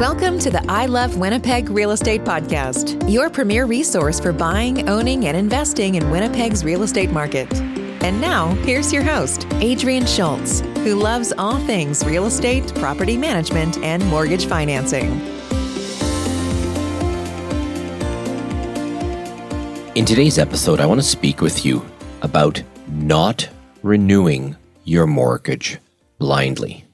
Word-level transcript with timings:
Welcome 0.00 0.38
to 0.38 0.50
the 0.50 0.64
I 0.66 0.86
Love 0.86 1.18
Winnipeg 1.18 1.68
Real 1.68 1.90
Estate 1.90 2.22
Podcast, 2.22 3.06
your 3.06 3.28
premier 3.28 3.66
resource 3.66 4.18
for 4.18 4.32
buying, 4.32 4.88
owning, 4.88 5.26
and 5.26 5.36
investing 5.36 5.96
in 5.96 6.08
Winnipeg's 6.08 6.64
real 6.64 6.84
estate 6.84 7.10
market. 7.10 7.52
And 8.02 8.18
now, 8.18 8.54
here's 8.64 8.94
your 8.94 9.02
host, 9.02 9.46
Adrian 9.56 10.06
Schultz, 10.06 10.60
who 10.60 10.94
loves 10.94 11.34
all 11.36 11.58
things 11.66 12.02
real 12.02 12.24
estate, 12.24 12.74
property 12.76 13.18
management, 13.18 13.76
and 13.84 14.02
mortgage 14.06 14.46
financing. 14.46 15.20
In 19.94 20.06
today's 20.06 20.38
episode, 20.38 20.80
I 20.80 20.86
want 20.86 21.02
to 21.02 21.06
speak 21.06 21.42
with 21.42 21.66
you 21.66 21.84
about 22.22 22.62
not 22.88 23.46
renewing 23.82 24.56
your 24.84 25.06
mortgage 25.06 25.76
blindly. 26.16 26.86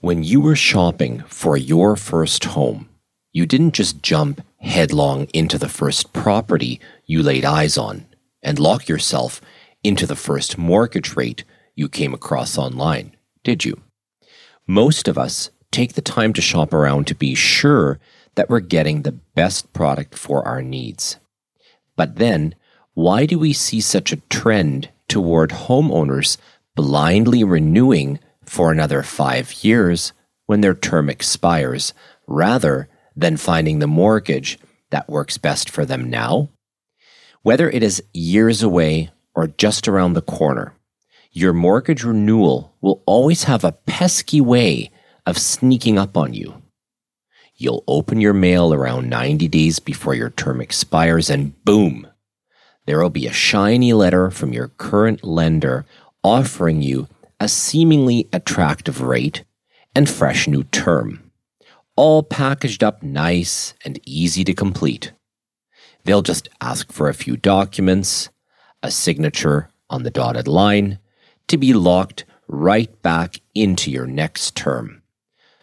When 0.00 0.22
you 0.22 0.40
were 0.40 0.56
shopping 0.56 1.22
for 1.28 1.56
your 1.56 1.96
first 1.96 2.44
home, 2.44 2.88
you 3.32 3.46
didn't 3.46 3.72
just 3.72 4.02
jump 4.02 4.44
headlong 4.58 5.26
into 5.32 5.58
the 5.58 5.68
first 5.68 6.12
property 6.12 6.80
you 7.06 7.22
laid 7.22 7.44
eyes 7.44 7.76
on 7.76 8.06
and 8.42 8.58
lock 8.58 8.88
yourself 8.88 9.40
into 9.82 10.06
the 10.06 10.16
first 10.16 10.58
mortgage 10.58 11.16
rate 11.16 11.44
you 11.74 11.88
came 11.88 12.14
across 12.14 12.58
online, 12.58 13.16
did 13.42 13.64
you? 13.64 13.80
Most 14.66 15.08
of 15.08 15.18
us 15.18 15.50
take 15.70 15.94
the 15.94 16.02
time 16.02 16.32
to 16.34 16.42
shop 16.42 16.72
around 16.72 17.06
to 17.06 17.14
be 17.14 17.34
sure 17.34 17.98
that 18.34 18.48
we're 18.48 18.60
getting 18.60 19.02
the 19.02 19.12
best 19.12 19.72
product 19.72 20.14
for 20.14 20.46
our 20.46 20.62
needs. 20.62 21.16
But 21.96 22.16
then, 22.16 22.54
why 22.94 23.26
do 23.26 23.38
we 23.38 23.52
see 23.52 23.80
such 23.80 24.12
a 24.12 24.20
trend 24.28 24.90
toward 25.08 25.50
homeowners 25.50 26.36
blindly 26.74 27.44
renewing 27.44 28.18
for 28.52 28.70
another 28.70 29.02
five 29.02 29.64
years 29.64 30.12
when 30.44 30.60
their 30.60 30.74
term 30.74 31.08
expires, 31.08 31.94
rather 32.26 32.86
than 33.16 33.34
finding 33.38 33.78
the 33.78 33.86
mortgage 33.86 34.58
that 34.90 35.08
works 35.08 35.38
best 35.38 35.70
for 35.70 35.86
them 35.86 36.10
now? 36.10 36.50
Whether 37.40 37.70
it 37.70 37.82
is 37.82 38.02
years 38.12 38.62
away 38.62 39.10
or 39.34 39.46
just 39.46 39.88
around 39.88 40.12
the 40.12 40.20
corner, 40.20 40.74
your 41.30 41.54
mortgage 41.54 42.04
renewal 42.04 42.76
will 42.82 43.02
always 43.06 43.44
have 43.44 43.64
a 43.64 43.72
pesky 43.72 44.42
way 44.42 44.90
of 45.24 45.38
sneaking 45.38 45.98
up 45.98 46.14
on 46.14 46.34
you. 46.34 46.60
You'll 47.56 47.84
open 47.88 48.20
your 48.20 48.34
mail 48.34 48.74
around 48.74 49.08
90 49.08 49.48
days 49.48 49.78
before 49.78 50.14
your 50.14 50.28
term 50.28 50.60
expires, 50.60 51.30
and 51.30 51.64
boom, 51.64 52.06
there 52.84 53.00
will 53.00 53.08
be 53.08 53.26
a 53.26 53.32
shiny 53.32 53.94
letter 53.94 54.30
from 54.30 54.52
your 54.52 54.68
current 54.68 55.24
lender 55.24 55.86
offering 56.22 56.82
you 56.82 57.08
a 57.42 57.48
seemingly 57.48 58.28
attractive 58.32 59.00
rate 59.00 59.42
and 59.96 60.08
fresh 60.08 60.46
new 60.46 60.62
term, 60.62 61.32
all 61.96 62.22
packaged 62.22 62.84
up 62.84 63.02
nice 63.02 63.74
and 63.84 63.98
easy 64.06 64.44
to 64.44 64.54
complete. 64.54 65.12
They'll 66.04 66.22
just 66.22 66.48
ask 66.60 66.92
for 66.92 67.08
a 67.08 67.14
few 67.14 67.36
documents, 67.36 68.28
a 68.80 68.92
signature 68.92 69.70
on 69.90 70.04
the 70.04 70.10
dotted 70.10 70.46
line, 70.46 71.00
to 71.48 71.58
be 71.58 71.72
locked 71.72 72.24
right 72.46 73.02
back 73.02 73.40
into 73.56 73.90
your 73.90 74.06
next 74.06 74.54
term. 74.54 75.02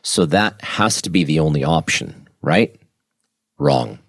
So 0.01 0.25
that 0.25 0.61
has 0.61 1.01
to 1.03 1.09
be 1.09 1.23
the 1.23 1.39
only 1.39 1.63
option, 1.63 2.27
right? 2.41 2.77
Wrong. 3.57 3.99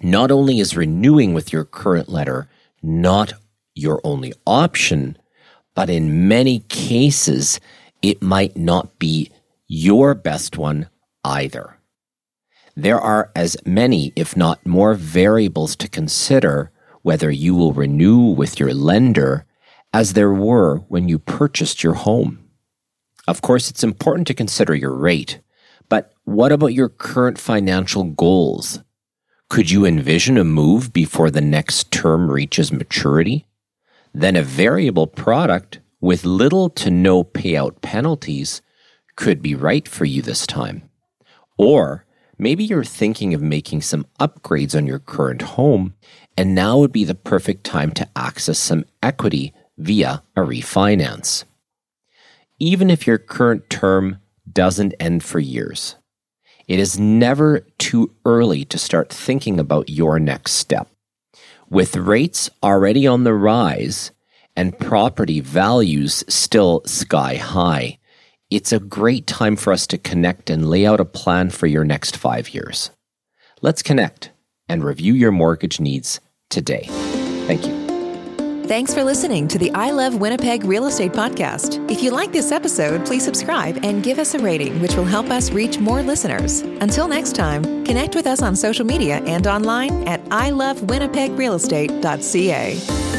Not 0.00 0.30
only 0.30 0.60
is 0.60 0.76
renewing 0.76 1.34
with 1.34 1.52
your 1.52 1.64
current 1.64 2.08
letter 2.08 2.48
not 2.82 3.32
your 3.74 4.00
only 4.04 4.32
option, 4.46 5.18
but 5.80 5.88
in 5.88 6.28
many 6.28 6.58
cases, 6.68 7.58
it 8.02 8.20
might 8.20 8.54
not 8.54 8.98
be 8.98 9.30
your 9.66 10.14
best 10.14 10.58
one 10.58 10.90
either. 11.24 11.78
There 12.76 13.00
are 13.00 13.32
as 13.34 13.56
many, 13.64 14.12
if 14.14 14.36
not 14.36 14.66
more, 14.66 14.92
variables 14.92 15.74
to 15.76 15.88
consider 15.88 16.70
whether 17.00 17.30
you 17.30 17.54
will 17.54 17.72
renew 17.72 18.18
with 18.18 18.60
your 18.60 18.74
lender 18.74 19.46
as 19.90 20.12
there 20.12 20.34
were 20.34 20.80
when 20.88 21.08
you 21.08 21.18
purchased 21.18 21.82
your 21.82 21.94
home. 21.94 22.50
Of 23.26 23.40
course, 23.40 23.70
it's 23.70 23.82
important 23.82 24.26
to 24.26 24.34
consider 24.34 24.74
your 24.74 24.94
rate, 24.94 25.40
but 25.88 26.12
what 26.24 26.52
about 26.52 26.74
your 26.74 26.90
current 26.90 27.38
financial 27.38 28.04
goals? 28.04 28.80
Could 29.48 29.70
you 29.70 29.86
envision 29.86 30.36
a 30.36 30.44
move 30.44 30.92
before 30.92 31.30
the 31.30 31.40
next 31.40 31.90
term 31.90 32.30
reaches 32.30 32.70
maturity? 32.70 33.46
Then 34.12 34.36
a 34.36 34.42
variable 34.42 35.06
product 35.06 35.80
with 36.00 36.24
little 36.24 36.70
to 36.70 36.90
no 36.90 37.22
payout 37.22 37.80
penalties 37.82 38.62
could 39.16 39.42
be 39.42 39.54
right 39.54 39.86
for 39.86 40.04
you 40.04 40.22
this 40.22 40.46
time. 40.46 40.88
Or 41.58 42.06
maybe 42.38 42.64
you're 42.64 42.84
thinking 42.84 43.34
of 43.34 43.42
making 43.42 43.82
some 43.82 44.06
upgrades 44.18 44.74
on 44.74 44.86
your 44.86 44.98
current 44.98 45.42
home, 45.42 45.94
and 46.36 46.54
now 46.54 46.78
would 46.78 46.92
be 46.92 47.04
the 47.04 47.14
perfect 47.14 47.64
time 47.64 47.92
to 47.92 48.08
access 48.16 48.58
some 48.58 48.84
equity 49.02 49.52
via 49.76 50.22
a 50.36 50.40
refinance. 50.40 51.44
Even 52.58 52.90
if 52.90 53.06
your 53.06 53.18
current 53.18 53.68
term 53.68 54.18
doesn't 54.50 54.94
end 54.98 55.22
for 55.22 55.38
years, 55.38 55.96
it 56.66 56.78
is 56.78 56.98
never 56.98 57.60
too 57.78 58.14
early 58.24 58.64
to 58.64 58.78
start 58.78 59.12
thinking 59.12 59.60
about 59.60 59.90
your 59.90 60.18
next 60.18 60.52
step. 60.52 60.88
With 61.70 61.94
rates 61.94 62.50
already 62.64 63.06
on 63.06 63.22
the 63.22 63.32
rise 63.32 64.10
and 64.56 64.76
property 64.76 65.38
values 65.38 66.24
still 66.26 66.82
sky 66.84 67.36
high, 67.36 68.00
it's 68.50 68.72
a 68.72 68.80
great 68.80 69.28
time 69.28 69.54
for 69.54 69.72
us 69.72 69.86
to 69.86 69.98
connect 69.98 70.50
and 70.50 70.68
lay 70.68 70.84
out 70.84 70.98
a 70.98 71.04
plan 71.04 71.50
for 71.50 71.68
your 71.68 71.84
next 71.84 72.16
five 72.16 72.48
years. 72.48 72.90
Let's 73.62 73.82
connect 73.82 74.32
and 74.68 74.82
review 74.82 75.12
your 75.12 75.30
mortgage 75.30 75.78
needs 75.78 76.18
today. 76.48 76.86
Thank 77.46 77.64
you. 77.64 77.89
Thanks 78.70 78.94
for 78.94 79.02
listening 79.02 79.48
to 79.48 79.58
the 79.58 79.72
I 79.72 79.90
Love 79.90 80.20
Winnipeg 80.20 80.62
Real 80.62 80.86
Estate 80.86 81.10
Podcast. 81.10 81.90
If 81.90 82.04
you 82.04 82.12
like 82.12 82.30
this 82.30 82.52
episode, 82.52 83.04
please 83.04 83.24
subscribe 83.24 83.84
and 83.84 84.00
give 84.00 84.20
us 84.20 84.34
a 84.34 84.38
rating, 84.38 84.80
which 84.80 84.94
will 84.94 85.04
help 85.04 85.28
us 85.28 85.50
reach 85.50 85.80
more 85.80 86.04
listeners. 86.04 86.60
Until 86.60 87.08
next 87.08 87.34
time, 87.34 87.64
connect 87.84 88.14
with 88.14 88.28
us 88.28 88.42
on 88.42 88.54
social 88.54 88.86
media 88.86 89.16
and 89.26 89.48
online 89.48 90.06
at 90.06 90.24
ilovewinnipegrealestate.ca. 90.26 93.09